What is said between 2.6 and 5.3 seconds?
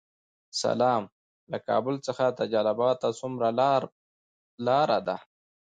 اباد څومره لاره ده؟